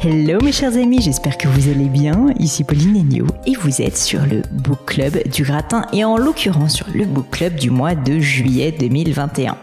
[0.00, 2.28] Hello mes chers amis, j'espère que vous allez bien.
[2.38, 6.76] Ici Pauline Agneau et vous êtes sur le Book Club du Gratin et en l'occurrence
[6.76, 9.56] sur le Book Club du mois de juillet 2021.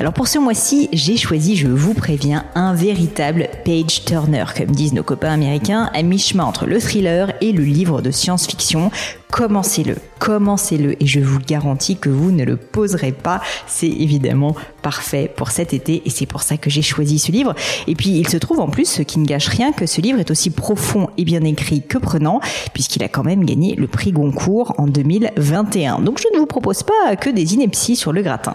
[0.00, 4.92] Alors pour ce mois-ci, j'ai choisi, je vous préviens, un véritable page turner, comme disent
[4.92, 8.90] nos copains américains, à mi-chemin entre le thriller et le livre de science-fiction
[9.34, 13.40] commencez-le, commencez-le et je vous garantis que vous ne le poserez pas.
[13.66, 17.52] C'est évidemment parfait pour cet été et c'est pour ça que j'ai choisi ce livre.
[17.88, 20.20] Et puis il se trouve en plus, ce qui ne gâche rien, que ce livre
[20.20, 22.38] est aussi profond et bien écrit que prenant
[22.74, 25.98] puisqu'il a quand même gagné le prix Goncourt en 2021.
[25.98, 28.54] Donc je ne vous propose pas que des inepties sur le gratin.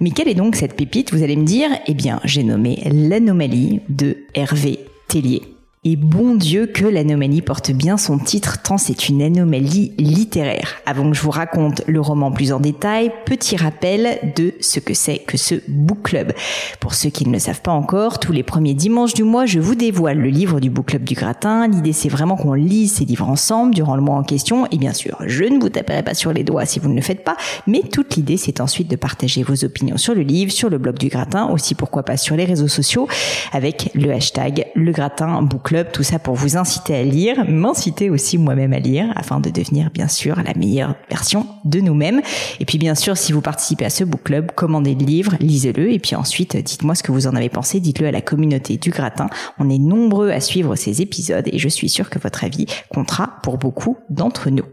[0.00, 1.70] Mais quelle est donc cette pépite, vous allez me dire?
[1.86, 5.42] Eh bien, j'ai nommé L'anomalie de Hervé Tellier.
[5.82, 10.74] Et bon Dieu que l'anomalie porte bien son titre tant c'est une anomalie littéraire.
[10.84, 14.92] Avant que je vous raconte le roman plus en détail, petit rappel de ce que
[14.92, 16.34] c'est que ce book club.
[16.80, 19.58] Pour ceux qui ne le savent pas encore, tous les premiers dimanches du mois, je
[19.58, 21.66] vous dévoile le livre du book club du gratin.
[21.66, 24.66] L'idée c'est vraiment qu'on lise ces livres ensemble durant le mois en question.
[24.72, 27.00] Et bien sûr, je ne vous taperai pas sur les doigts si vous ne le
[27.00, 30.68] faites pas, mais toute l'idée c'est ensuite de partager vos opinions sur le livre, sur
[30.68, 33.08] le blog du gratin, aussi pourquoi pas sur les réseaux sociaux
[33.54, 38.38] avec le hashtag le gratin book tout ça pour vous inciter à lire, m'inciter aussi
[38.38, 42.20] moi-même à lire, afin de devenir bien sûr la meilleure version de nous-mêmes.
[42.58, 45.92] Et puis bien sûr, si vous participez à ce book club, commandez le livre, lisez-le,
[45.92, 48.90] et puis ensuite dites-moi ce que vous en avez pensé, dites-le à la communauté du
[48.90, 49.28] gratin.
[49.58, 53.38] On est nombreux à suivre ces épisodes et je suis sûre que votre avis comptera
[53.42, 54.64] pour beaucoup d'entre nous.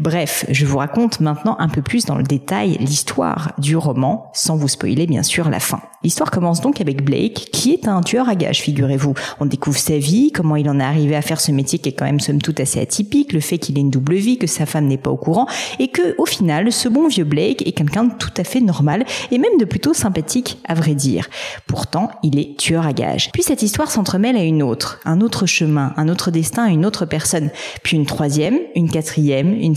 [0.00, 4.56] Bref, je vous raconte maintenant un peu plus dans le détail l'histoire du roman, sans
[4.56, 5.80] vous spoiler bien sûr la fin.
[6.02, 9.14] L'histoire commence donc avec Blake, qui est un tueur à gages, figurez-vous.
[9.40, 11.92] On découvre sa vie, comment il en est arrivé à faire ce métier qui est
[11.92, 14.66] quand même somme toute assez atypique, le fait qu'il ait une double vie, que sa
[14.66, 15.46] femme n'est pas au courant,
[15.78, 19.06] et que au final, ce bon vieux Blake est quelqu'un de tout à fait normal,
[19.30, 21.28] et même de plutôt sympathique, à vrai dire.
[21.66, 23.30] Pourtant, il est tueur à gages.
[23.32, 27.06] Puis cette histoire s'entremêle à une autre, un autre chemin, un autre destin, une autre
[27.06, 27.50] personne,
[27.82, 29.74] puis une troisième, une quatrième, une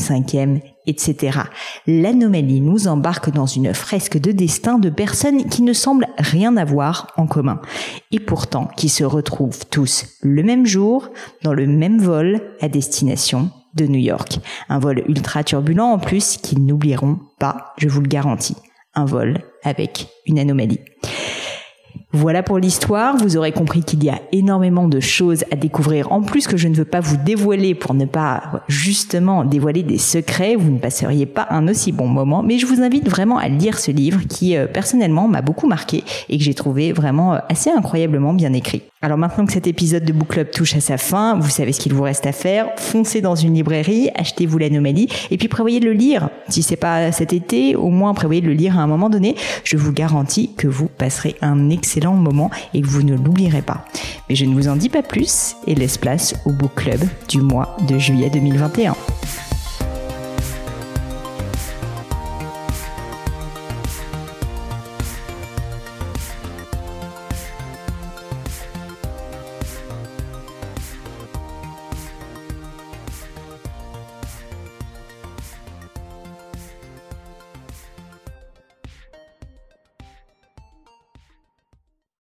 [0.86, 1.40] etc.
[1.86, 7.12] L'anomalie nous embarque dans une fresque de destin de personnes qui ne semblent rien avoir
[7.18, 7.62] en commun,
[8.12, 11.10] et pourtant qui se retrouvent tous le même jour
[11.44, 14.40] dans le même vol à destination de New York.
[14.70, 18.56] Un vol ultra turbulent en plus qu'ils n'oublieront pas, je vous le garantis.
[18.96, 20.80] Un vol avec une anomalie.
[22.18, 23.16] Voilà pour l'histoire.
[23.16, 26.12] Vous aurez compris qu'il y a énormément de choses à découvrir.
[26.12, 30.00] En plus que je ne veux pas vous dévoiler pour ne pas justement dévoiler des
[30.00, 32.42] secrets, vous ne passeriez pas un aussi bon moment.
[32.42, 36.04] Mais je vous invite vraiment à lire ce livre qui euh, personnellement m'a beaucoup marqué
[36.28, 38.82] et que j'ai trouvé vraiment euh, assez incroyablement bien écrit.
[39.00, 41.80] Alors maintenant que cet épisode de Book Club touche à sa fin, vous savez ce
[41.80, 42.72] qu'il vous reste à faire.
[42.78, 46.30] Foncez dans une librairie, achetez-vous l'anomalie et puis prévoyez de le lire.
[46.50, 49.36] Si c'est pas cet été, au moins prévoyez de le lire à un moment donné.
[49.64, 53.86] Je vous garantis que vous passerez un excellent moment et que vous ne l'oublierez pas.
[54.30, 57.42] Mais je ne vous en dis pas plus et laisse place au Book Club du
[57.42, 58.96] mois de juillet 2021.